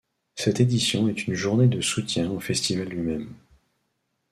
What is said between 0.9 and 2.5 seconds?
est une journée de soutien au